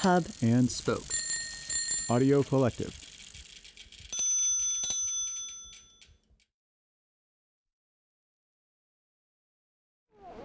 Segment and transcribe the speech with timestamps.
[0.00, 1.04] hub, and spoke.
[2.08, 2.98] Audio Collective.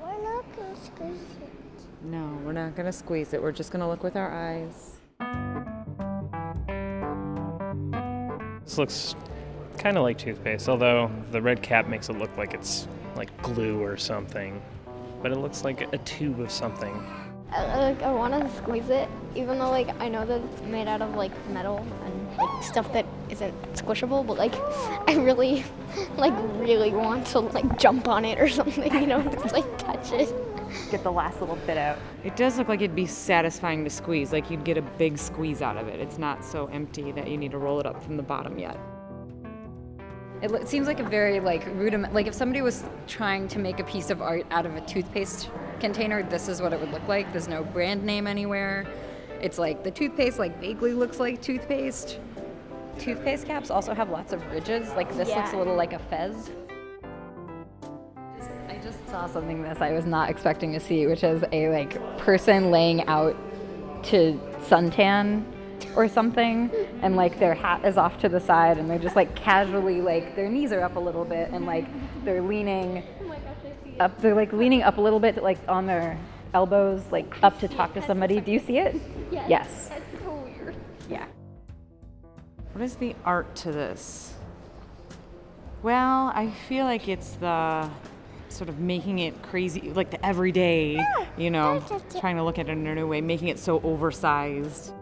[0.01, 1.55] We're not gonna squeeze it.
[2.03, 3.41] No, we're not going to squeeze it.
[3.41, 4.97] We're just going to look with our eyes.
[8.63, 9.15] This looks
[9.79, 13.81] kind of like toothpaste, although the red cap makes it look like it's like glue
[13.81, 14.61] or something.
[15.23, 16.93] But it looks like a tube of something.
[17.55, 20.87] I, like, I want to squeeze it, even though like I know that it's made
[20.87, 24.25] out of like metal and like stuff that isn't squishable.
[24.25, 24.53] But like,
[25.09, 25.63] I really,
[26.17, 28.93] like, really want to like jump on it or something.
[28.93, 30.33] You know, just like touch it.
[30.91, 31.97] Get the last little bit out.
[32.23, 35.61] It does look like it'd be satisfying to squeeze, like you'd get a big squeeze
[35.61, 35.99] out of it.
[35.99, 38.77] It's not so empty that you need to roll it up from the bottom yet.
[40.41, 42.13] It seems like a very like rudiment.
[42.13, 45.49] Like if somebody was trying to make a piece of art out of a toothpaste
[45.79, 47.31] container, this is what it would look like.
[47.31, 48.85] There's no brand name anywhere.
[49.41, 52.19] It's like the toothpaste like vaguely looks like toothpaste.
[52.99, 54.89] Toothpaste caps also have lots of ridges.
[54.89, 56.51] Like this looks a little like a fez.
[58.67, 62.17] I just saw something this I was not expecting to see, which is a like
[62.17, 63.35] person laying out
[64.05, 65.43] to suntan
[65.95, 66.69] or something
[67.01, 70.35] and like their hat is off to the side and they're just like casually like
[70.35, 71.85] their knees are up a little bit and like
[72.23, 73.03] they're leaning
[73.99, 76.17] up they're like leaning up a little bit like on their
[76.53, 78.95] elbows like up to talk to somebody do you see it
[79.31, 79.45] Yes.
[79.49, 80.75] yes That's so weird.
[81.09, 81.25] yeah
[82.73, 84.33] What is the art to this?
[85.83, 87.87] Well, I feel like it's the
[88.49, 90.99] sort of making it crazy, like the everyday,
[91.37, 91.83] you know,
[92.19, 94.93] trying to look at it in a new way, making it so oversized.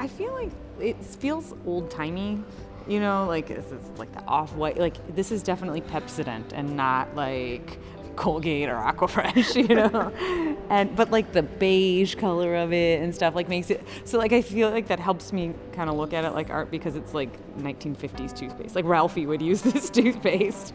[0.00, 2.42] I feel like it feels old timey,
[2.88, 4.78] you know, like it's, like the off white.
[4.78, 7.78] Like this is definitely Pepsodent and not like
[8.16, 10.12] Colgate or Aquafresh, you know.
[10.68, 14.32] and but like the beige color of it and stuff like makes it so like
[14.32, 17.14] I feel like that helps me kind of look at it like art because it's
[17.14, 18.74] like 1950s toothpaste.
[18.74, 20.74] Like Ralphie would use this toothpaste.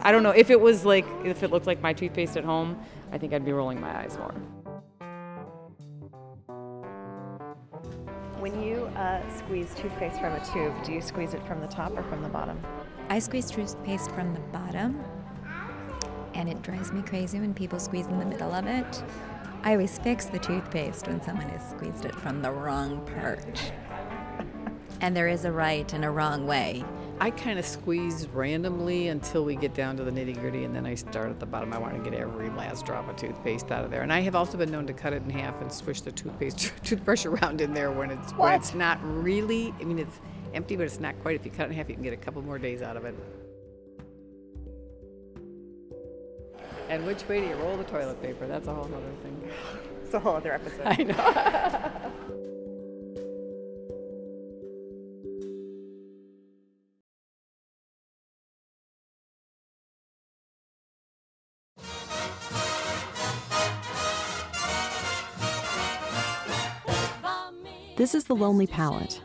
[0.00, 2.78] I don't know if it was like if it looked like my toothpaste at home,
[3.12, 4.34] I think I'd be rolling my eyes more.
[8.38, 11.96] When you uh, squeeze toothpaste from a tube, do you squeeze it from the top
[11.96, 12.60] or from the bottom?
[13.08, 15.02] I squeeze toothpaste from the bottom,
[16.34, 19.02] and it drives me crazy when people squeeze in the middle of it.
[19.62, 23.72] I always fix the toothpaste when someone has squeezed it from the wrong part.
[25.00, 26.84] And there is a right and a wrong way.
[27.20, 30.86] I kind of squeeze randomly until we get down to the nitty gritty, and then
[30.86, 31.72] I start at the bottom.
[31.72, 34.02] I want to get every last drop of toothpaste out of there.
[34.02, 36.72] And I have also been known to cut it in half and swish the toothpaste
[36.84, 39.74] toothbrush around in there when it's when it's not really.
[39.80, 40.20] I mean, it's
[40.54, 41.34] empty, but it's not quite.
[41.34, 43.04] If you cut it in half, you can get a couple more days out of
[43.04, 43.16] it.
[46.88, 48.46] And which way do you roll the toilet paper?
[48.46, 49.50] That's a whole other thing.
[50.08, 50.86] It's a whole other episode.
[50.86, 52.54] I know.
[67.98, 69.20] This is The Lonely Palette,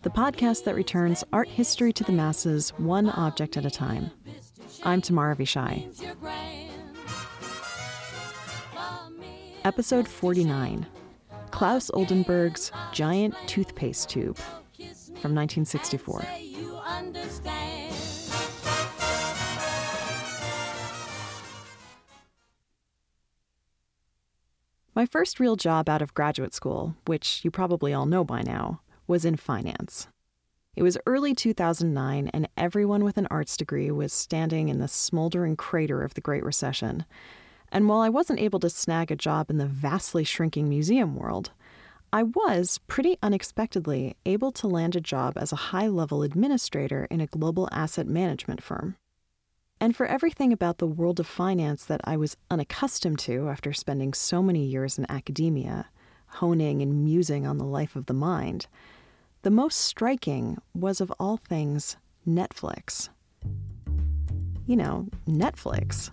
[0.00, 4.10] the podcast that returns art history to the masses one object at a time.
[4.82, 5.92] I'm Tamar Avishai.
[9.66, 10.86] Episode 49
[11.50, 16.24] Claes Oldenburg's Giant Toothpaste Tube from 1964.
[25.04, 28.80] My first real job out of graduate school, which you probably all know by now,
[29.06, 30.08] was in finance.
[30.76, 35.56] It was early 2009, and everyone with an arts degree was standing in the smoldering
[35.56, 37.04] crater of the Great Recession.
[37.70, 41.50] And while I wasn't able to snag a job in the vastly shrinking museum world,
[42.10, 47.20] I was, pretty unexpectedly, able to land a job as a high level administrator in
[47.20, 48.96] a global asset management firm.
[49.84, 54.14] And for everything about the world of finance that I was unaccustomed to after spending
[54.14, 55.90] so many years in academia,
[56.26, 58.66] honing and musing on the life of the mind,
[59.42, 63.10] the most striking was of all things Netflix.
[64.66, 66.08] You know, Netflix,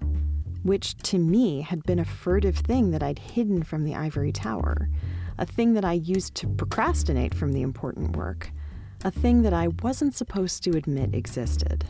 [0.63, 4.89] which to me had been a furtive thing that I'd hidden from the ivory tower,
[5.38, 8.51] a thing that I used to procrastinate from the important work,
[9.06, 11.85] a thing that I wasn't supposed to admit existed.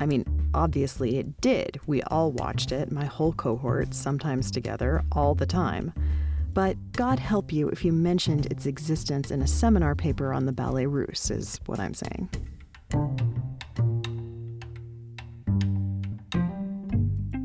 [0.00, 0.24] I mean,
[0.54, 1.80] obviously it did.
[1.86, 5.92] We all watched it, my whole cohort, sometimes together, all the time.
[6.52, 10.52] But God help you if you mentioned its existence in a seminar paper on the
[10.52, 12.28] Ballet Russe, is what I'm saying.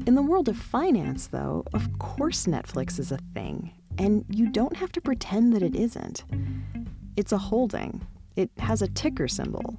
[0.06, 3.72] In the world of finance, though, of course Netflix is a thing.
[4.00, 6.24] and you don't have to pretend that it isn't.
[7.18, 9.78] It's a holding, it has a ticker symbol.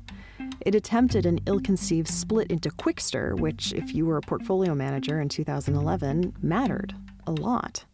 [0.60, 5.20] It attempted an ill conceived split into Qwikster, which, if you were a portfolio manager
[5.20, 6.94] in 2011, mattered
[7.26, 7.84] a lot.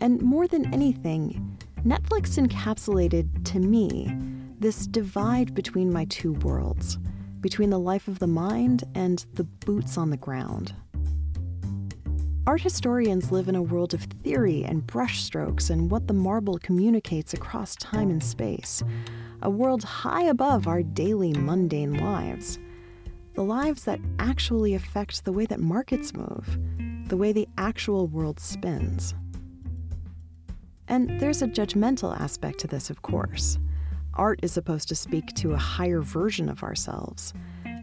[0.00, 4.14] And more than anything, Netflix encapsulated, to me,
[4.58, 6.98] this divide between my two worlds,
[7.40, 10.74] between the life of the mind and the boots on the ground.
[12.46, 17.32] Art historians live in a world of theory and brushstrokes and what the marble communicates
[17.32, 18.82] across time and space,
[19.42, 22.58] a world high above our daily mundane lives.
[23.34, 26.58] The lives that actually affect the way that markets move,
[27.08, 29.14] the way the actual world spins.
[30.88, 33.58] And there's a judgmental aspect to this, of course.
[34.14, 37.32] Art is supposed to speak to a higher version of ourselves,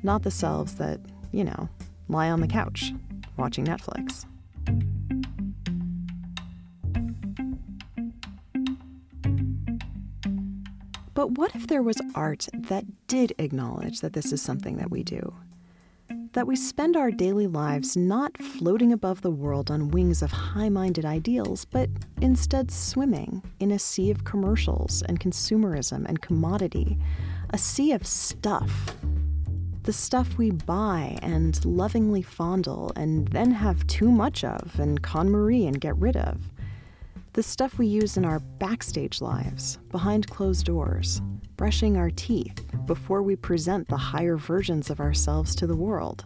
[0.04, 1.00] not the selves that,
[1.32, 1.68] you know,
[2.08, 2.94] lie on the couch
[3.38, 4.26] watching Netflix.
[11.20, 15.04] But what if there was art that did acknowledge that this is something that we
[15.04, 15.34] do?
[16.32, 20.70] That we spend our daily lives not floating above the world on wings of high
[20.70, 21.90] minded ideals, but
[22.22, 26.98] instead swimming in a sea of commercials and consumerism and commodity,
[27.50, 28.96] a sea of stuff.
[29.84, 35.68] The stuff we buy and lovingly fondle and then have too much of and KonMari
[35.68, 36.38] and get rid of
[37.34, 41.22] the stuff we use in our backstage lives, behind closed doors,
[41.58, 46.26] brushing our teeth before we present the higher versions of ourselves to the world.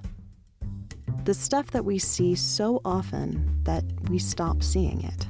[1.26, 5.28] The stuff that we see so often that we stop seeing it.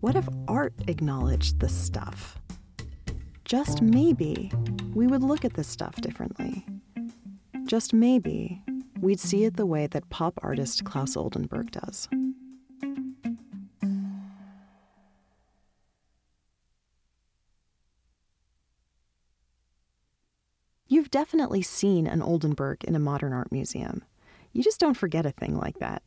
[0.00, 2.38] What if art acknowledged the stuff?
[3.44, 4.50] Just maybe
[4.94, 6.66] we would look at this stuff differently.
[7.66, 8.62] Just maybe
[9.00, 12.08] we'd see it the way that pop artist Claes Oldenburg does.
[21.04, 24.02] You've definitely seen an Oldenburg in a modern art museum.
[24.54, 26.02] You just don't forget a thing like that.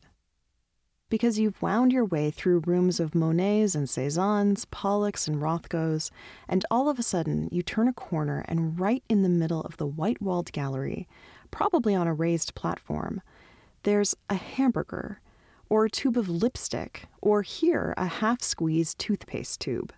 [1.08, 6.10] Because you've wound your way through rooms of Monets and Cezannes, Pollocks and Rothkos,
[6.48, 9.78] and all of a sudden you turn a corner and right in the middle of
[9.78, 11.08] the white walled gallery,
[11.52, 13.22] probably on a raised platform,
[13.84, 15.22] there's a hamburger,
[15.70, 19.94] or a tube of lipstick, or here a half squeezed toothpaste tube.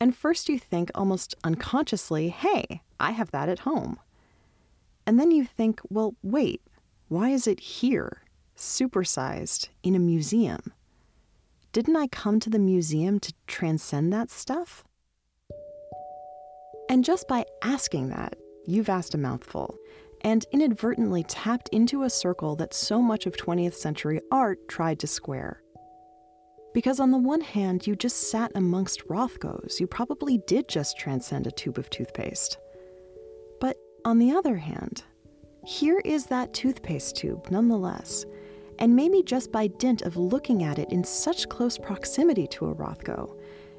[0.00, 3.98] And first you think almost unconsciously, hey, I have that at home.
[5.06, 6.62] And then you think, well, wait,
[7.08, 8.22] why is it here,
[8.56, 10.72] supersized, in a museum?
[11.72, 14.84] Didn't I come to the museum to transcend that stuff?
[16.88, 18.36] And just by asking that,
[18.66, 19.78] you've asked a mouthful
[20.22, 25.06] and inadvertently tapped into a circle that so much of 20th century art tried to
[25.06, 25.62] square.
[26.72, 31.46] Because on the one hand, you just sat amongst Rothkos, you probably did just transcend
[31.46, 32.58] a tube of toothpaste.
[33.60, 35.02] But on the other hand,
[35.66, 38.24] here is that toothpaste tube nonetheless,
[38.78, 42.74] and maybe just by dint of looking at it in such close proximity to a
[42.74, 43.36] Rothko,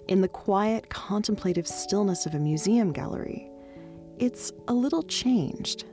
[0.07, 3.49] in the quiet, contemplative stillness of a museum gallery,
[4.19, 5.85] it's a little changed.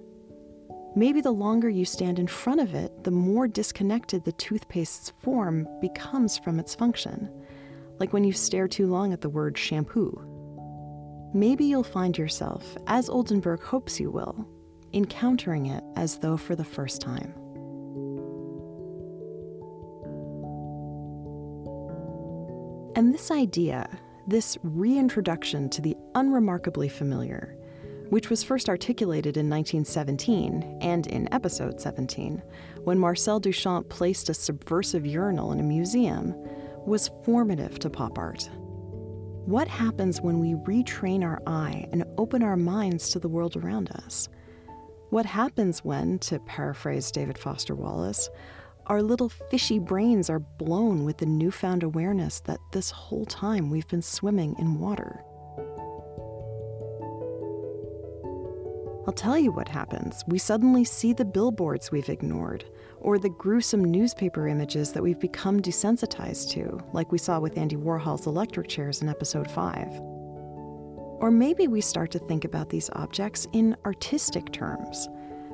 [0.97, 5.69] Maybe the longer you stand in front of it, the more disconnected the toothpaste's form
[5.81, 7.31] becomes from its function,
[8.01, 10.11] like when you stare too long at the word shampoo.
[11.35, 14.49] Maybe you'll find yourself, as Oldenburg hopes you will,
[14.95, 17.35] encountering it as though for the first time.
[22.97, 23.89] And this idea,
[24.27, 27.58] this reintroduction to the unremarkably familiar,
[28.11, 32.43] which was first articulated in 1917 and in episode 17,
[32.85, 36.35] when Marcel Duchamp placed a subversive urinal in a museum,
[36.87, 38.49] was formative to pop art.
[39.45, 43.91] What happens when we retrain our eye and open our minds to the world around
[43.91, 44.29] us?
[45.11, 48.29] What happens when, to paraphrase David Foster Wallace,
[48.89, 53.89] our little fishy brains are blown with the newfound awareness that this whole time we've
[53.89, 55.23] been swimming in water?
[59.09, 60.23] I'll tell you what happens.
[60.29, 62.67] We suddenly see the billboards we've ignored,
[63.01, 67.75] or the gruesome newspaper images that we've become desensitized to, like we saw with Andy
[67.77, 69.89] Warhol's electric chairs in episode 5.
[71.23, 75.09] Or maybe we start to think about these objects in artistic terms,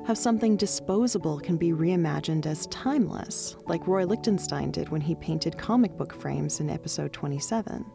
[0.05, 5.57] how something disposable can be reimagined as timeless, like Roy Lichtenstein did when he painted
[5.57, 7.85] comic book frames in episode 27.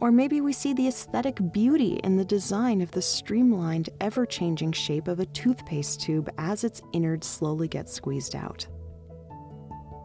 [0.00, 4.72] Or maybe we see the aesthetic beauty in the design of the streamlined, ever changing
[4.72, 8.66] shape of a toothpaste tube as its innards slowly get squeezed out.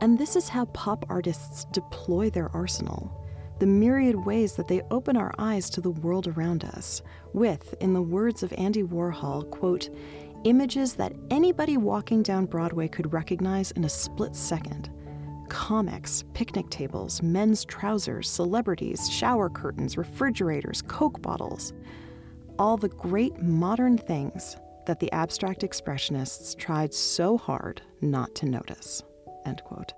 [0.02, 3.24] And this is how pop artists deploy their arsenal
[3.60, 7.02] the myriad ways that they open our eyes to the world around us,
[7.34, 9.90] with, in the words of Andy Warhol, quote,
[10.44, 14.90] images that anybody walking down Broadway could recognize in a split second.
[15.53, 21.74] Comics, picnic tables, men's trousers, celebrities, shower curtains, refrigerators, Coke bottles.
[22.57, 24.57] All the great modern things
[24.88, 29.03] that the abstract expressionists tried so hard not to notice.
[29.45, 29.93] End quote.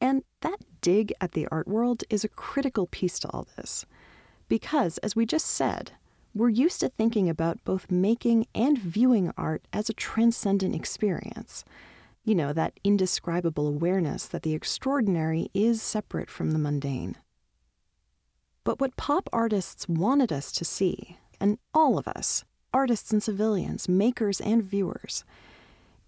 [0.00, 3.84] And that dig at the art world is a critical piece to all this.
[4.48, 5.92] Because, as we just said,
[6.34, 11.64] we're used to thinking about both making and viewing art as a transcendent experience.
[12.24, 17.16] You know, that indescribable awareness that the extraordinary is separate from the mundane.
[18.64, 23.88] But what pop artists wanted us to see, and all of us, artists and civilians,
[23.88, 25.24] makers and viewers,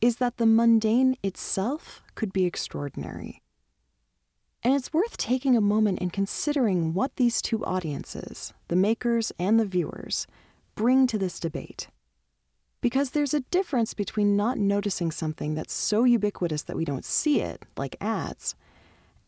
[0.01, 3.43] is that the mundane itself could be extraordinary.
[4.63, 9.59] And it's worth taking a moment and considering what these two audiences, the makers and
[9.59, 10.27] the viewers,
[10.75, 11.89] bring to this debate.
[12.83, 17.41] Because there's a difference between not noticing something that's so ubiquitous that we don't see
[17.41, 18.55] it, like ads,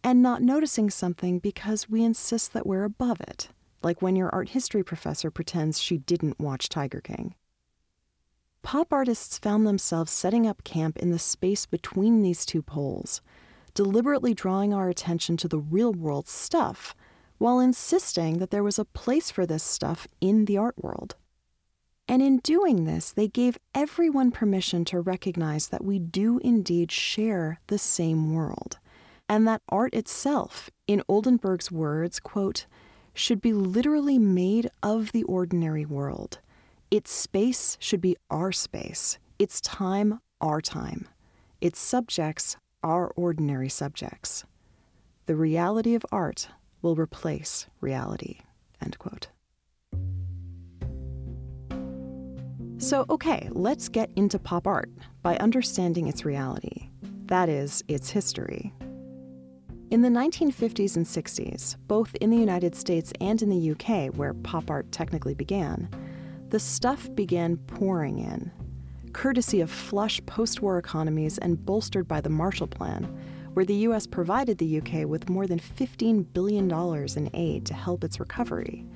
[0.05, 3.49] and not noticing something because we insist that we're above it,
[3.83, 7.35] like when your art history professor pretends she didn't watch Tiger King.
[8.63, 13.21] Pop artists found themselves setting up camp in the space between these two poles
[13.75, 16.95] deliberately drawing our attention to the real world stuff
[17.39, 21.17] while insisting that there was a place for this stuff in the art world.
[22.09, 27.61] And in doing this, they gave everyone permission to recognize that we do indeed share
[27.69, 28.79] the same world,
[29.29, 32.67] and that art itself, in Oldenburg's words, quote,
[33.15, 36.41] should be literally made of the ordinary world.
[36.91, 41.09] Its space should be our space, its time, our time,
[41.61, 44.45] its subjects, our ordinary subjects.
[45.27, 46.49] The reality of art
[46.83, 48.41] will replace reality.
[48.81, 49.29] End quote.
[52.79, 54.91] So, okay, let's get into pop art
[55.23, 56.89] by understanding its reality.
[57.27, 58.75] That is, its history.
[59.93, 64.35] In the 1950s and 60s, both in the United States and in the UK, where
[64.35, 65.89] pop art technically began,
[66.49, 68.51] the stuff began pouring in
[69.13, 73.05] courtesy of flush post war economies and bolstered by the Marshall Plan,
[73.55, 74.07] where the U.S.
[74.07, 78.87] provided the UK with more than $15 billion in aid to help its recovery,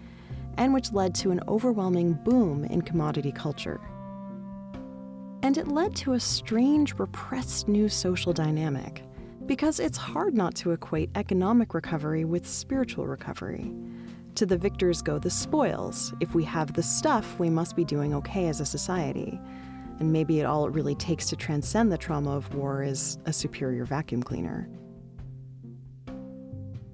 [0.57, 3.81] and which led to an overwhelming boom in commodity culture.
[5.43, 9.03] And it led to a strange, repressed new social dynamic,
[9.45, 13.73] because it's hard not to equate economic recovery with spiritual recovery.
[14.37, 16.13] To the victors go the spoils.
[16.21, 19.41] If we have the stuff, we must be doing okay as a society
[19.99, 23.33] and maybe it all it really takes to transcend the trauma of war is a
[23.33, 24.69] superior vacuum cleaner.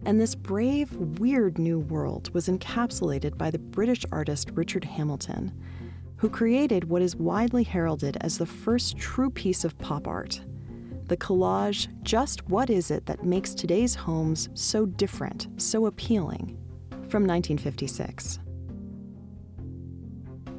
[0.04, 5.52] And this brave, weird new world was encapsulated by the British artist Richard Hamilton,
[6.16, 10.40] who created what is widely heralded as the first true piece of pop art
[11.06, 16.56] the collage Just What Is It That Makes Today's Homes So Different, So Appealing,
[17.08, 18.38] from 1956.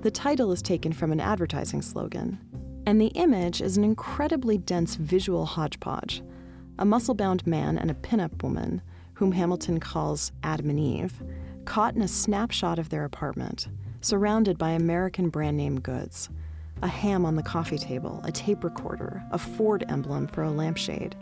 [0.04, 2.38] The title is taken from an advertising slogan,
[2.86, 6.22] and the image is an incredibly dense visual hodgepodge.
[6.78, 8.82] A muscle bound man and a pinup woman,
[9.14, 11.24] whom Hamilton calls Adam and Eve,
[11.64, 13.70] caught in a snapshot of their apartment,
[14.02, 16.30] surrounded by American brand name goods.
[16.82, 21.16] A ham on the coffee table, a tape recorder, a Ford emblem for a lampshade,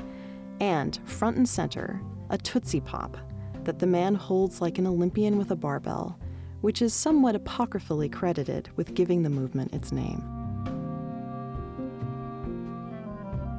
[0.60, 3.16] and, front and center, a Tootsie Pop
[3.64, 6.18] that the man holds like an Olympian with a barbell
[6.62, 10.24] which is somewhat apocryphally credited with giving the movement its name.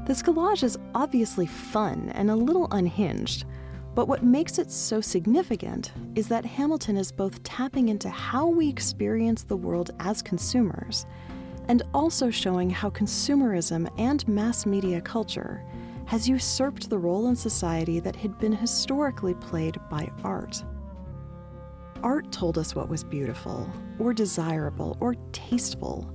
[0.06, 3.44] This collage is obviously fun and a little unhinged,
[3.94, 8.68] but what makes it so significant is that Hamilton is both tapping into how we
[8.68, 11.06] experience the world as consumers
[11.68, 15.62] and also showing how consumerism and mass media culture
[16.06, 20.64] has usurped the role in society that had been historically played by art.
[22.02, 26.12] Art told us what was beautiful, or desirable, or tasteful.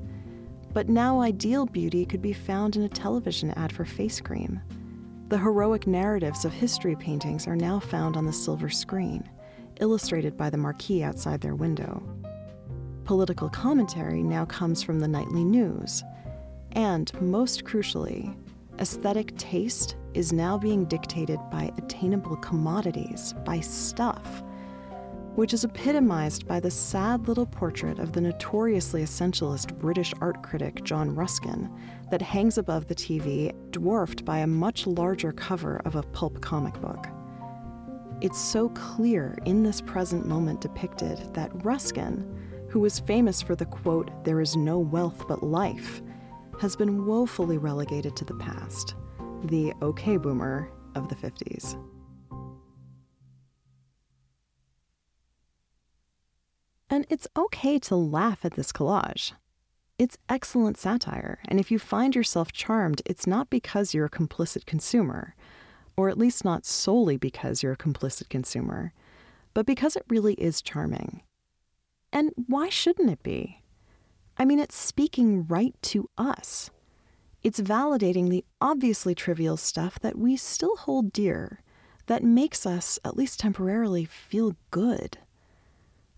[0.74, 4.60] But now ideal beauty could be found in a television ad for face cream.
[5.30, 9.30] The heroic narratives of history paintings are now found on the silver screen,
[9.80, 12.04] illustrated by the marquee outside their window.
[13.06, 16.04] Political commentary now comes from the nightly news.
[16.74, 18.36] And, most crucially,
[18.80, 24.44] aesthetic taste is now being dictated by attainable commodities, by stuff
[25.38, 30.84] which is epitomized by the sad little portrait of the notoriously essentialist British art critic
[30.84, 31.70] John Ruskin
[32.10, 36.74] that hangs above the TV, dwarfed by a much larger cover of a pulp comic
[36.82, 37.06] book.
[38.20, 42.26] It's so clear in this present moment depicted that Ruskin,
[42.72, 46.02] who was famous for the quote, there is no wealth but life,
[46.60, 48.96] has been woefully relegated to the past,
[49.44, 51.78] the okay boomer of the 50s.
[56.98, 59.34] And it's okay to laugh at this collage.
[60.00, 64.66] It's excellent satire, and if you find yourself charmed, it's not because you're a complicit
[64.66, 65.36] consumer,
[65.96, 68.94] or at least not solely because you're a complicit consumer,
[69.54, 71.22] but because it really is charming.
[72.12, 73.62] And why shouldn't it be?
[74.36, 76.72] I mean, it's speaking right to us.
[77.44, 81.62] It's validating the obviously trivial stuff that we still hold dear,
[82.08, 85.20] that makes us, at least temporarily, feel good.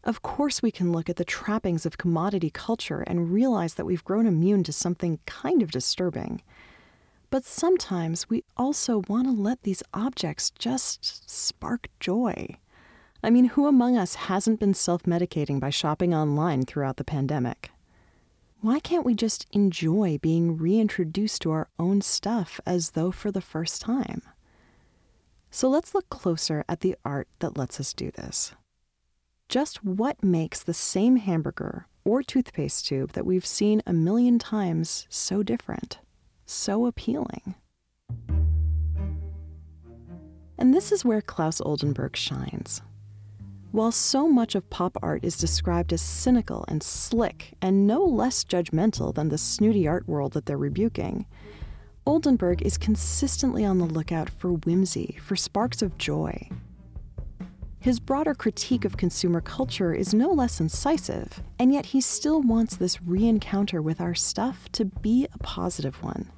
[0.03, 4.03] Of course, we can look at the trappings of commodity culture and realize that we've
[4.03, 6.41] grown immune to something kind of disturbing.
[7.29, 12.57] But sometimes we also want to let these objects just spark joy.
[13.21, 17.71] I mean, who among us hasn't been self medicating by shopping online throughout the pandemic?
[18.61, 23.41] Why can't we just enjoy being reintroduced to our own stuff as though for the
[23.41, 24.21] first time?
[25.51, 28.53] So let's look closer at the art that lets us do this.
[29.49, 35.07] Just what makes the same hamburger or toothpaste tube that we've seen a million times
[35.09, 35.97] so different,
[36.45, 37.55] so appealing?
[40.55, 42.83] And this is where Claes Oldenburg shines.
[43.71, 48.43] While so much of pop art is described as cynical and slick and no less
[48.43, 51.25] judgmental than the snooty art world that they're rebuking,
[52.05, 56.49] Oldenburg is consistently on the lookout for whimsy, for sparks of joy.
[57.81, 62.75] His broader critique of consumer culture is no less incisive, and yet he still wants
[62.75, 66.29] this re encounter with our stuff to be a positive one.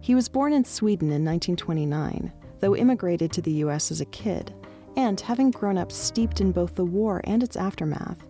[0.00, 4.54] He was born in Sweden in 1929, though immigrated to the US as a kid,
[4.96, 8.26] and having grown up steeped in both the war and its aftermath,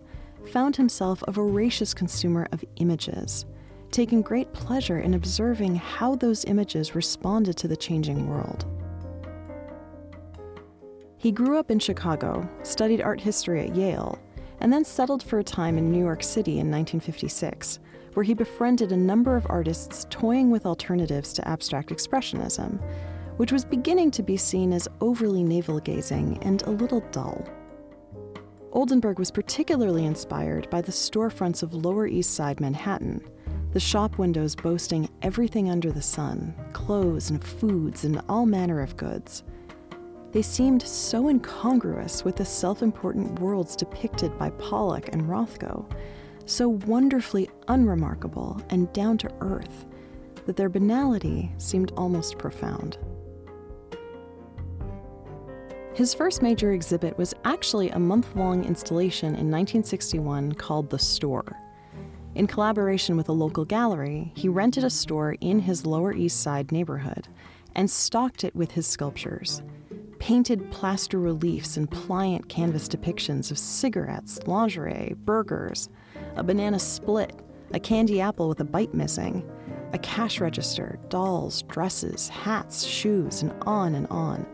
[0.51, 3.45] found himself a voracious consumer of images,
[3.91, 8.65] taking great pleasure in observing how those images responded to the changing world.
[11.27, 14.17] He grew up in Chicago, studied art history at Yale,
[14.61, 17.79] and then settled for a time in New York City in 1956,
[18.13, 22.79] where he befriended a number of artists toying with alternatives to abstract expressionism,
[23.35, 27.45] which was beginning to be seen as overly navel gazing and a little dull.
[28.71, 33.21] Oldenburg was particularly inspired by the storefronts of Lower East Side Manhattan,
[33.73, 38.95] the shop windows boasting everything under the sun clothes and foods and all manner of
[38.95, 39.43] goods
[40.31, 45.89] they seemed so incongruous with the self important worlds depicted by Pollock and Rothko,
[46.45, 49.85] so wonderfully unremarkable and down to earth,
[50.45, 52.97] that their banality seemed almost profound.
[55.93, 61.57] His first major exhibit was actually a month long installation in 1961 called The Store.
[62.35, 66.71] In collaboration with a local gallery, he rented a store in his Lower East Side
[66.71, 67.27] neighborhood
[67.73, 69.63] and stocked it with his sculptures
[70.27, 75.87] painted plaster reliefs and pliant canvas depictions of cigarettes, lingerie, burgers,
[76.35, 77.33] a banana split,
[77.73, 79.49] a candy apple with a bite missing,
[79.93, 84.45] a cash register, dolls, dresses, hats, shoes, and on and on,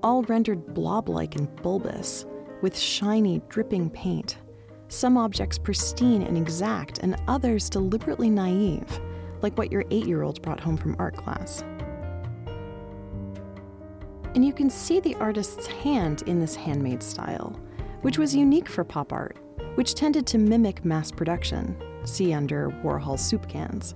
[0.00, 2.24] all rendered blob like and bulbous,
[2.62, 4.38] with shiny, dripping paint.
[4.86, 9.00] Some objects pristine and exact, and others deliberately naive,
[9.42, 11.64] like what your eight year old brought home from art class
[14.36, 17.58] and you can see the artist's hand in this handmade style,
[18.02, 19.38] which was unique for pop art,
[19.76, 23.94] which tended to mimic mass production, see under Warhol soup cans.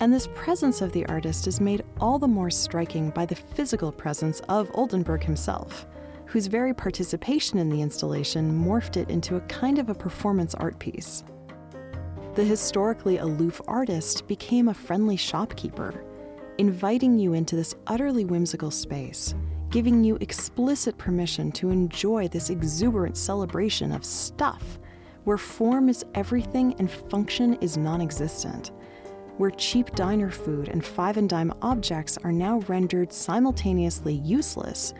[0.00, 3.90] And this presence of the artist is made all the more striking by the physical
[3.90, 5.86] presence of Oldenburg himself,
[6.26, 10.78] whose very participation in the installation morphed it into a kind of a performance art
[10.78, 11.24] piece.
[12.34, 16.04] The historically aloof artist became a friendly shopkeeper,
[16.58, 19.34] inviting you into this utterly whimsical space
[19.74, 24.78] giving you explicit permission to enjoy this exuberant celebration of stuff,
[25.24, 28.70] where form is everything and function is non existent,
[29.36, 34.94] where cheap diner food and five and dime objects are now rendered simultaneously useless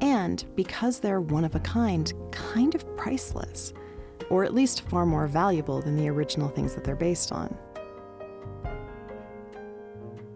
[0.00, 3.72] and, because they're one of a kind, kind of priceless,
[4.30, 7.52] or at least far more valuable than the original things that they're based on.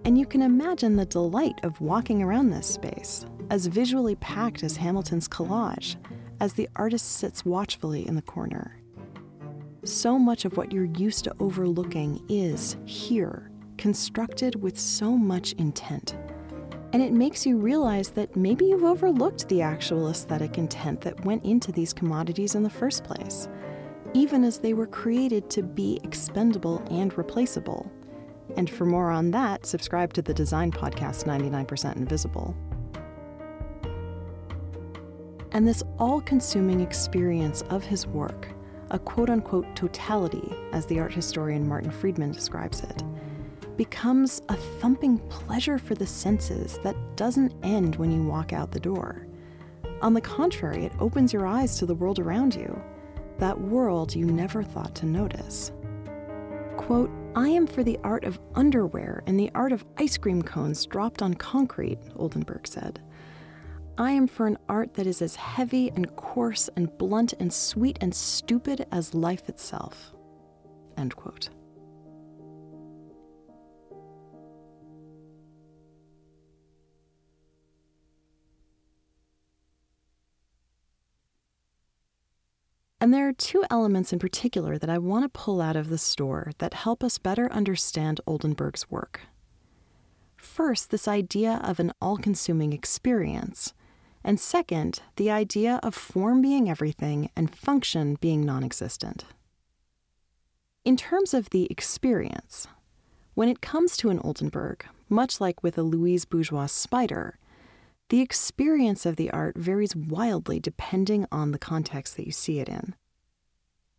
[0.05, 4.77] And you can imagine the delight of walking around this space, as visually packed as
[4.77, 5.97] Hamilton's collage,
[6.41, 8.81] as the artist sits watchfully in the corner.
[9.85, 16.17] So much of what you're used to overlooking is here, constructed with so much intent.
[16.93, 21.45] And it makes you realize that maybe you've overlooked the actual aesthetic intent that went
[21.45, 23.49] into these commodities in the first place,
[24.15, 27.91] even as they were created to be expendable and replaceable.
[28.57, 32.57] And for more on that, subscribe to the design podcast 99% Invisible.
[35.57, 38.47] And this all consuming experience of his work,
[38.91, 43.03] a quote unquote totality, as the art historian Martin Friedman describes it,
[43.79, 48.79] becomes a thumping pleasure for the senses that doesn't end when you walk out the
[48.79, 49.27] door.
[50.03, 52.79] On the contrary, it opens your eyes to the world around you,
[53.39, 55.73] that world you never thought to notice.
[56.77, 60.85] Quote, I am for the art of underwear and the art of ice cream cones
[60.85, 63.01] dropped on concrete, Oldenburg said.
[63.99, 67.97] I am for an art that is as heavy and coarse and blunt and sweet
[68.03, 70.13] and stupid as life itself.
[70.99, 71.49] End quote.
[83.01, 85.99] And there are two elements in particular that I want to pull out of the
[85.99, 89.21] store that help us better understand Oldenburg's work.
[90.37, 93.75] First, this idea of an all consuming experience,
[94.27, 99.25] and second, the idea of form being everything and function being non existent.
[100.85, 102.67] In terms of the experience,
[103.35, 107.39] when it comes to an Oldenburg, much like with a Louise Bourgeois spider,
[108.09, 112.69] the experience of the art varies wildly depending on the context that you see it
[112.69, 112.97] in.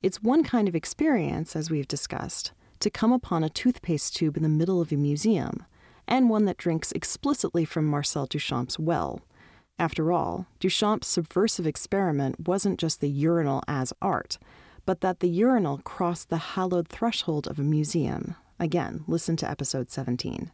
[0.02, 4.44] It's one kind of experience, as we've discussed, to come upon a toothpaste tube in
[4.44, 5.66] the middle of a museum,
[6.06, 9.22] and one that drinks explicitly from Marcel Duchamp's well.
[9.80, 14.40] After all, Duchamp's subversive experiment wasn't just the urinal as art,
[14.86, 18.36] but that the urinal crossed the hallowed threshold of a museum.
[18.60, 20.52] Again, listen to episode 17.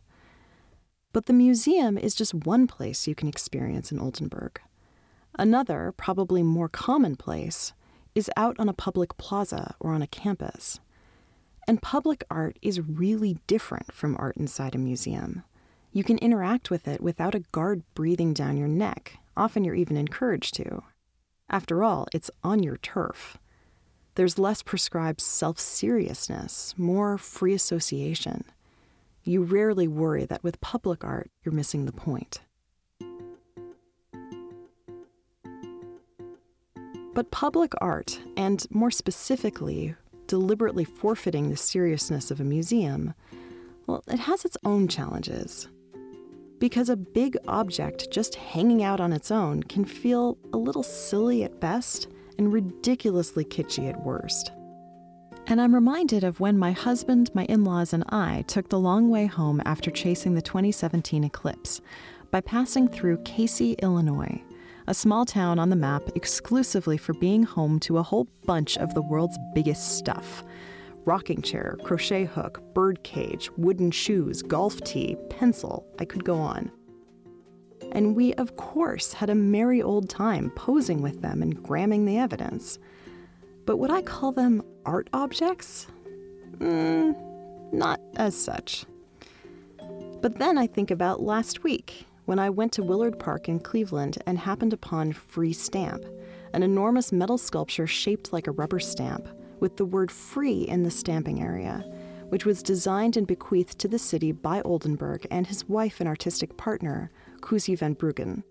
[1.14, 4.60] But the museum is just one place you can experience in Oldenburg.
[5.40, 7.74] Another, probably more common place,
[8.16, 10.80] is out on a public plaza or on a campus.
[11.66, 15.44] And public art is really different from art inside a museum.
[15.94, 19.18] You can interact with it without a guard breathing down your neck.
[19.38, 20.84] Often you're even encouraged to.
[21.50, 23.38] After all, it's on your turf.
[24.16, 28.44] There's less prescribed self seriousness, more free association
[29.24, 32.42] you rarely worry that with public art, you're missing the point.
[37.14, 39.96] But public art, and more specifically,
[40.28, 43.14] deliberately forfeiting the seriousness of a museum,
[43.86, 45.68] well, it has its own challenges.
[46.64, 51.44] Because a big object just hanging out on its own can feel a little silly
[51.44, 54.54] at best and ridiculously kitschy at worst.
[55.48, 59.10] And I'm reminded of when my husband, my in laws, and I took the long
[59.10, 61.82] way home after chasing the 2017 eclipse
[62.32, 64.42] by passing through Casey, Illinois,
[64.88, 68.94] a small town on the map exclusively for being home to a whole bunch of
[68.94, 70.46] the world's biggest stuff
[71.06, 75.86] rocking chair, crochet hook, bird cage, wooden shoes, golf tee, pencil.
[76.00, 76.72] I could go on.
[77.92, 82.18] And we, of course, had a merry old time posing with them and gramming the
[82.18, 82.80] evidence.
[83.66, 85.88] But would I call them art objects?
[86.58, 87.16] Mm,
[87.72, 88.86] not as such.
[90.22, 94.18] But then I think about last week when I went to Willard Park in Cleveland
[94.26, 96.06] and happened upon Free Stamp,
[96.54, 99.28] an enormous metal sculpture shaped like a rubber stamp
[99.60, 101.86] with the word free in the stamping area,
[102.30, 106.58] which was designed and bequeathed to the city by Oldenburg and his wife and artistic
[106.58, 107.12] partner,
[107.42, 108.44] Coosje van Bruggen.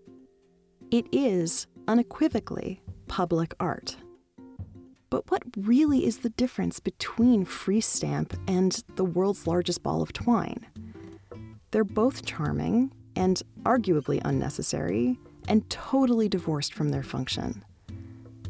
[0.91, 3.97] It is, unequivocally, public art.
[5.09, 10.13] But what really is the difference between Free Stamp and the world's largest ball of
[10.13, 10.65] twine?
[11.71, 17.63] They're both charming and arguably unnecessary and totally divorced from their function.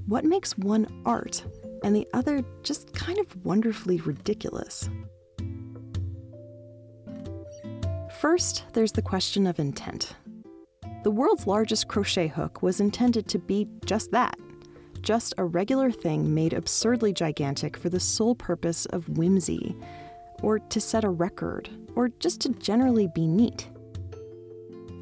[0.06, 1.46] What makes one art
[1.84, 4.90] and the other just kind of wonderfully ridiculous?
[8.20, 10.16] First, there's the question of intent.
[11.04, 14.38] The world's largest crochet hook was intended to be just that
[15.04, 19.76] just a regular thing made absurdly gigantic for the sole purpose of whimsy,
[20.42, 23.70] or to set a record, or just to generally be neat.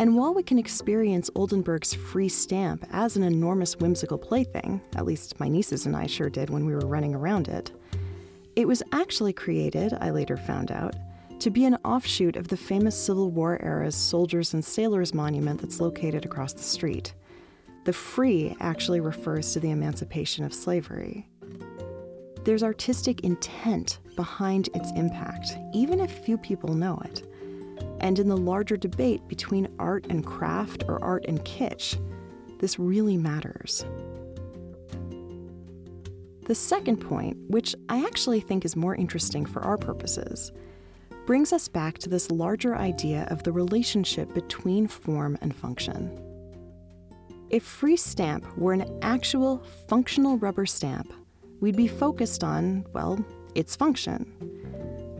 [0.01, 5.39] And while we can experience Oldenburg's free stamp as an enormous whimsical plaything, at least
[5.39, 7.71] my nieces and I sure did when we were running around it,
[8.55, 10.95] it was actually created, I later found out,
[11.37, 15.79] to be an offshoot of the famous Civil War era's Soldiers and Sailors Monument that's
[15.79, 17.13] located across the street.
[17.83, 21.29] The free actually refers to the emancipation of slavery.
[22.43, 27.30] There's artistic intent behind its impact, even if few people know it.
[28.01, 31.97] And in the larger debate between art and craft or art and kitsch,
[32.59, 33.85] this really matters.
[36.45, 40.51] The second point, which I actually think is more interesting for our purposes,
[41.25, 46.19] brings us back to this larger idea of the relationship between form and function.
[47.51, 51.13] If free stamp were an actual functional rubber stamp,
[51.59, 54.25] we'd be focused on, well, its function.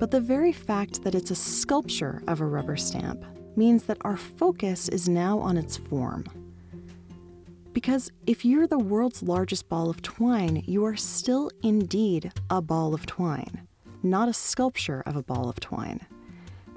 [0.02, 3.24] But the very fact that it's a sculpture of a rubber stamp
[3.56, 6.26] means that our focus is now on its form.
[7.72, 12.96] Because if you're the world's largest ball of twine, you are still indeed a ball
[12.96, 13.68] of twine,
[14.02, 16.00] not a sculpture of a ball of twine.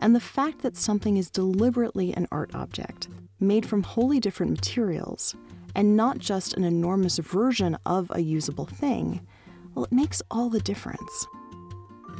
[0.01, 3.09] And the fact that something is deliberately an art object,
[3.41, 5.35] made from wholly different materials,
[5.75, 9.27] and not just an enormous version of a usable thing,
[9.75, 11.27] well, it makes all the difference.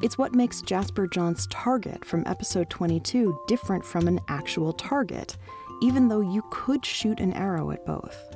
[0.03, 5.37] It's what makes Jasper Johns' target from episode 22 different from an actual target,
[5.81, 8.35] even though you could shoot an arrow at both.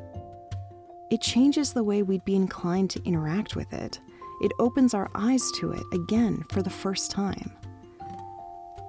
[1.11, 4.01] It changes the way we'd be inclined to interact with it.
[4.41, 7.51] It opens our eyes to it again for the first time.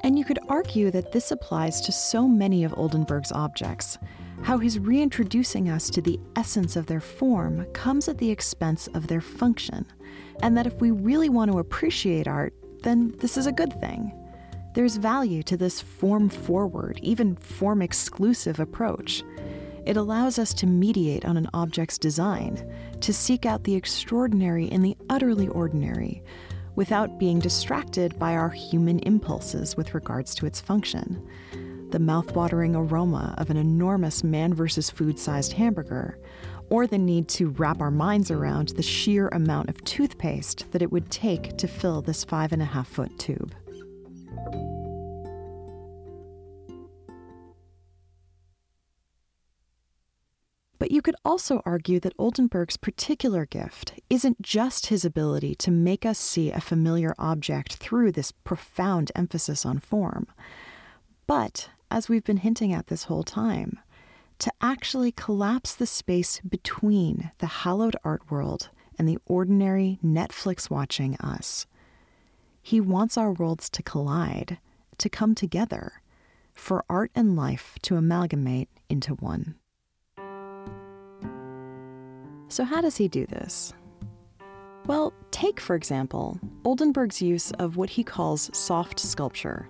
[0.04, 3.98] And you could argue that this applies to so many of Oldenburg's objects,
[4.44, 9.08] how his reintroducing us to the essence of their form comes at the expense of
[9.08, 9.86] their function,
[10.42, 12.54] and that if we really want to appreciate art,
[12.84, 14.14] then this is a good thing.
[14.74, 19.24] There's value to this form forward, even form exclusive approach.
[19.86, 22.64] It allows us to mediate on an object's design,
[23.02, 26.22] to seek out the extraordinary in the utterly ordinary,
[26.76, 31.28] without being distracted by our human impulses with regards to its function.
[31.90, 36.20] The mouthwatering aroma of an enormous man versus food sized hamburger,
[36.70, 40.92] or the need to wrap our minds around the sheer amount of toothpaste that it
[40.92, 43.54] would take to fill this five and a half foot tube.
[50.80, 56.06] But you could also argue that Oldenburg's particular gift isn't just his ability to make
[56.06, 60.28] us see a familiar object through this profound emphasis on form,
[61.28, 63.78] but, as we've been hinting at this whole time,
[64.40, 71.16] to actually collapse the space between the hallowed art world and the ordinary Netflix watching
[71.18, 71.68] us.
[72.62, 74.58] He wants our worlds to collide,
[74.98, 76.02] to come together,
[76.54, 79.56] for art and life to amalgamate into one.
[82.50, 83.74] So, how does he do this?
[84.88, 89.70] Well, take, for example, Oldenburg's use of what he calls soft sculpture.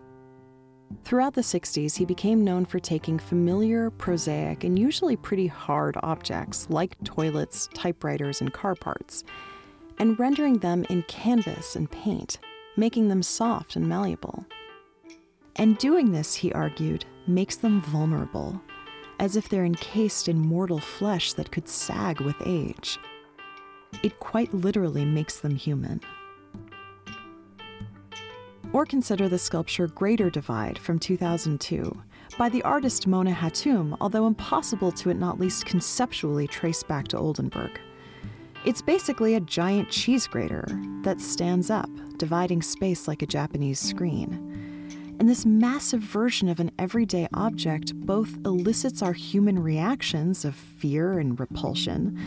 [1.04, 6.68] Throughout the 60s, he became known for taking familiar, prosaic, and usually pretty hard objects
[6.70, 9.24] like toilets, typewriters, and car parts,
[9.98, 12.40] and rendering them in canvas and paint,
[12.78, 14.46] making them soft and malleable.
[15.56, 18.62] And doing this, he argued, makes them vulnerable
[19.20, 22.98] as if they're encased in mortal flesh that could sag with age.
[24.02, 26.02] It quite literally makes them human.
[28.72, 32.02] Or consider the sculpture Grater Divide from 2002
[32.38, 37.18] by the artist Mona Hatoum, although impossible to at not least conceptually trace back to
[37.18, 37.80] Oldenburg.
[38.66, 40.68] It's basically a giant cheese grater
[41.02, 45.16] that stands up, dividing space like a Japanese screen.
[45.20, 51.18] And this massive version of an everyday object both elicits our human reactions of fear
[51.18, 52.20] and repulsion.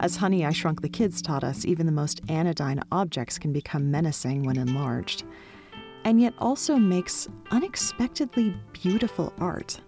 [0.00, 3.92] As Honey, I Shrunk the Kids taught us, even the most anodyne objects can become
[3.92, 5.22] menacing when enlarged.
[6.04, 9.80] And yet also makes unexpectedly beautiful art.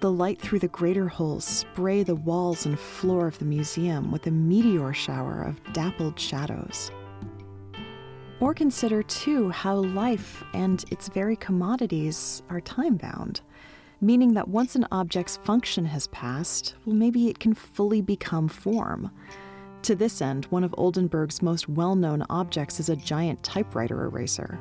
[0.00, 4.26] The light through the grater holes spray the walls and floor of the museum with
[4.26, 6.90] a meteor shower of dappled shadows.
[8.40, 13.42] Or consider, too, how life and its very commodities are time bound,
[14.00, 19.12] meaning that once an object's function has passed, well, maybe it can fully become form.
[19.82, 24.58] To this end, one of Oldenburg's most well known objects is a giant typewriter eraser,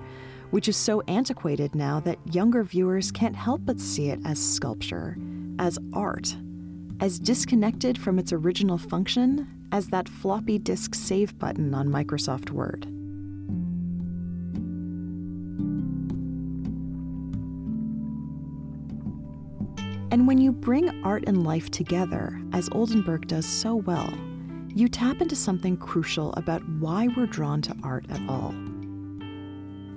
[0.51, 5.17] which is so antiquated now that younger viewers can't help but see it as sculpture,
[5.59, 6.35] as art,
[6.99, 12.85] as disconnected from its original function as that floppy disk save button on Microsoft Word.
[20.11, 24.13] And when you bring art and life together, as Oldenburg does so well,
[24.67, 28.53] you tap into something crucial about why we're drawn to art at all.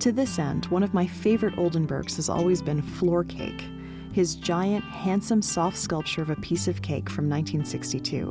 [0.05, 3.65] To this end, one of my favorite Oldenburgs has always been Floor Cake,
[4.13, 8.29] his giant, handsome, soft sculpture of a piece of cake from 1962.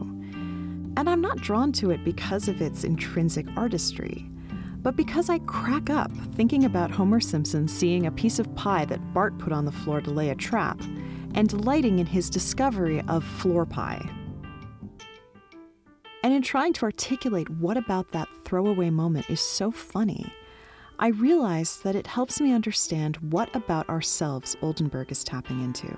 [0.97, 4.29] And I'm not drawn to it because of its intrinsic artistry,
[4.83, 9.11] but because I crack up thinking about Homer Simpson seeing a piece of pie that
[9.11, 10.79] Bart put on the floor to lay a trap
[11.33, 14.07] and delighting in his discovery of floor pie.
[16.21, 20.31] And in trying to articulate what about that throwaway moment is so funny,
[20.99, 25.97] I realize that it helps me understand what about ourselves Oldenburg is tapping into.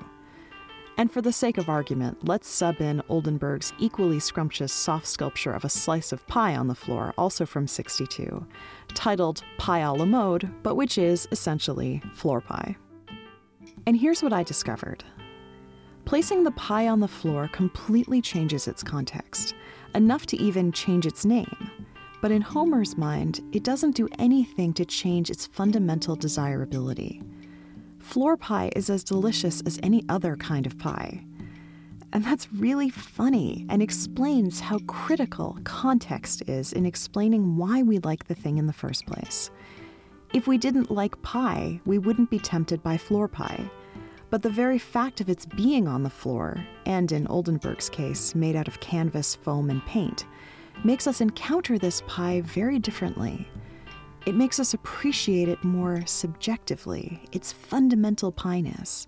[0.97, 5.65] And for the sake of argument, let's sub in Oldenburg's equally scrumptious soft sculpture of
[5.65, 8.45] a slice of pie on the floor, also from 62,
[8.93, 12.77] titled Pie a la mode, but which is essentially floor pie.
[13.85, 15.03] And here's what I discovered
[16.05, 19.55] placing the pie on the floor completely changes its context,
[19.95, 21.84] enough to even change its name.
[22.25, 27.21] But in Homer's mind, it doesn't do anything to change its fundamental desirability.
[27.99, 31.23] Floor pie is as delicious as any other kind of pie.
[32.13, 38.25] And that's really funny and explains how critical context is in explaining why we like
[38.25, 39.51] the thing in the first place.
[40.33, 43.69] If we didn't like pie, we wouldn't be tempted by floor pie.
[44.31, 48.55] But the very fact of its being on the floor, and in Oldenburg's case, made
[48.55, 50.25] out of canvas, foam, and paint,
[50.83, 53.47] makes us encounter this pie very differently.
[54.25, 59.07] It makes us appreciate it more subjectively, its fundamental piness.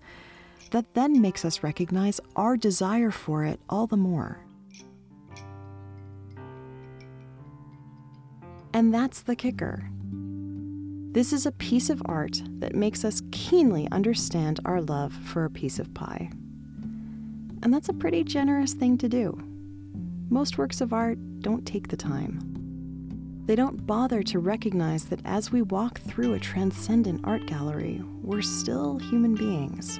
[0.72, 4.40] That then makes us recognize our desire for it all the more.
[8.74, 9.90] And that's the kicker.
[11.12, 15.50] This is a piece of art that makes us keenly understand our love for a
[15.50, 16.30] piece of pie.
[17.64, 19.36] And that's a pretty generous thing to do.
[20.30, 22.40] Most works of art don't take the time.
[23.46, 28.42] They don't bother to recognize that as we walk through a transcendent art gallery, we're
[28.42, 30.00] still human beings,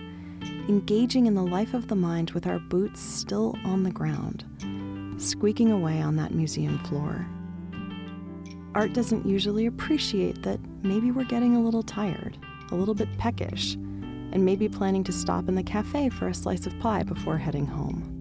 [0.68, 4.44] engaging in the life of the mind with our boots still on the ground,
[5.18, 7.26] squeaking away on that museum floor.
[8.76, 12.38] Art doesn't usually appreciate that maybe we're getting a little tired,
[12.72, 16.66] a little bit peckish, and maybe planning to stop in the cafe for a slice
[16.66, 18.17] of pie before heading home.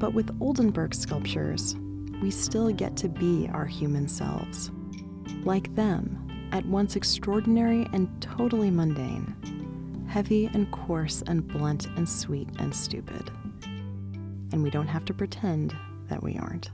[0.00, 1.76] But with Oldenburg sculptures,
[2.22, 4.70] we still get to be our human selves.
[5.44, 12.48] Like them, at once extraordinary and totally mundane, heavy and coarse and blunt and sweet
[12.58, 13.30] and stupid.
[14.52, 15.76] And we don't have to pretend
[16.08, 16.70] that we aren't.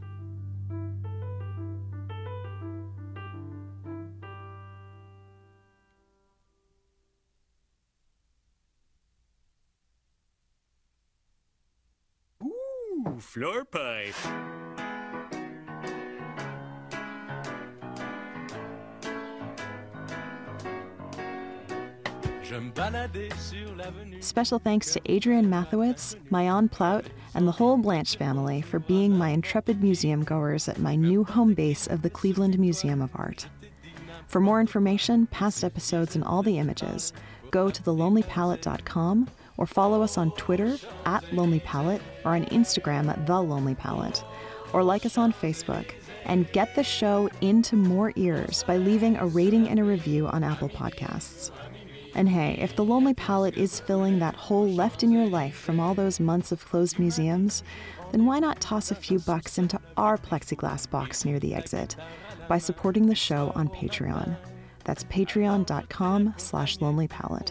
[13.36, 14.14] Floor pipe.
[24.20, 29.28] Special thanks to Adrian Mathowitz, Mayan Plout, and the whole Blanche family for being my
[29.28, 33.48] intrepid museum goers at my new home base of the Cleveland Museum of Art.
[34.28, 37.12] For more information, past episodes, and all the images,
[37.50, 43.26] go to thelonelypalette.com or follow us on Twitter at Lonely Palette or on Instagram at
[43.26, 44.24] The Lonely Palette,
[44.72, 45.92] or like us on Facebook
[46.24, 50.42] and get the show into more ears by leaving a rating and a review on
[50.42, 51.50] Apple Podcasts.
[52.14, 55.78] And hey, if the Lonely Palette is filling that hole left in your life from
[55.78, 57.62] all those months of closed museums,
[58.10, 61.94] then why not toss a few bucks into our plexiglass box near the exit
[62.48, 64.36] by supporting the show on Patreon.
[64.84, 67.50] That's patreon.com slash lonelypalette.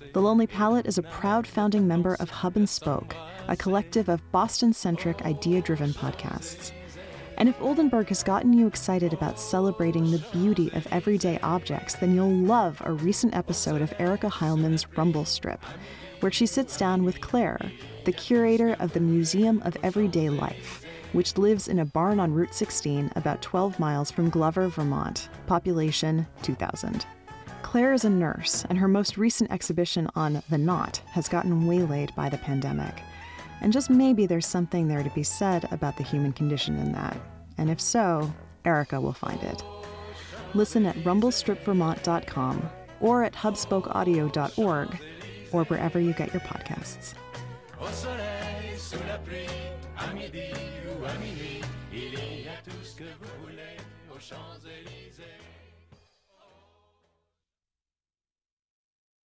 [0.00, 3.14] The Lonely Palette is a proud founding member of Hub and Spoke,
[3.48, 6.72] a collective of Boston-centric, idea-driven podcasts.
[7.36, 12.14] And if Oldenburg has gotten you excited about celebrating the beauty of everyday objects, then
[12.14, 15.62] you'll love a recent episode of Erica Heilman's Rumble Strip,
[16.20, 17.70] where she sits down with Claire,
[18.04, 20.82] the curator of the Museum of Everyday Life,
[21.12, 26.26] which lives in a barn on Route 16 about 12 miles from Glover, Vermont, population
[26.42, 27.04] 2,000.
[27.70, 32.12] Claire is a nurse, and her most recent exhibition on The Knot has gotten waylaid
[32.16, 33.00] by the pandemic.
[33.60, 37.16] And just maybe there's something there to be said about the human condition in that.
[37.58, 38.34] And if so,
[38.64, 39.62] Erica will find it.
[40.52, 42.68] Listen at rumblestripvermont.com
[43.00, 44.98] or at hubspokeaudio.org
[45.52, 47.14] or wherever you get your podcasts.